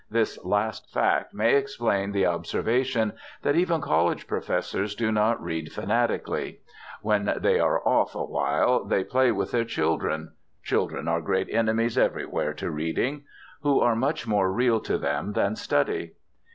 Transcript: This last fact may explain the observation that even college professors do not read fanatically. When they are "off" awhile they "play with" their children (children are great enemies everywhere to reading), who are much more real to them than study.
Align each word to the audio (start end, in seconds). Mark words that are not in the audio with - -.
This 0.09 0.43
last 0.43 0.91
fact 0.91 1.31
may 1.31 1.53
explain 1.55 2.11
the 2.11 2.25
observation 2.25 3.13
that 3.43 3.55
even 3.55 3.81
college 3.81 4.25
professors 4.25 4.95
do 4.95 5.11
not 5.11 5.39
read 5.39 5.71
fanatically. 5.71 6.61
When 7.03 7.31
they 7.39 7.59
are 7.59 7.87
"off" 7.87 8.15
awhile 8.15 8.83
they 8.83 9.03
"play 9.03 9.31
with" 9.31 9.51
their 9.51 9.63
children 9.63 10.31
(children 10.63 11.07
are 11.07 11.21
great 11.21 11.49
enemies 11.51 11.99
everywhere 11.99 12.55
to 12.55 12.71
reading), 12.71 13.25
who 13.61 13.79
are 13.79 13.95
much 13.95 14.25
more 14.25 14.51
real 14.51 14.79
to 14.79 14.97
them 14.97 15.33
than 15.33 15.55
study. 15.55 16.13